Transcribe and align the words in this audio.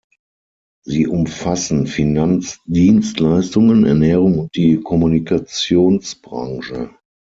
Sie 0.83 1.05
umfassen 1.05 1.85
Finanzdienstleistungen, 1.85 3.85
Ernährung 3.85 4.39
und 4.39 4.55
die 4.55 4.81
Kommunikationsbranche. 4.81 6.95